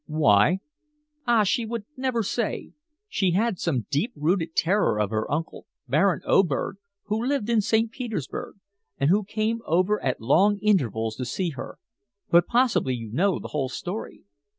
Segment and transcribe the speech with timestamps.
[0.07, 0.61] "Why?"
[1.27, 1.43] "Ah!
[1.43, 2.71] she would never say.
[3.07, 7.91] She had some deep rooted terror of her uncle, Baron Oberg, who lived in St.
[7.91, 8.55] Petersburg,
[8.97, 11.77] and who came over at long intervals to see her.
[12.31, 14.23] But possibly you know the whole story?"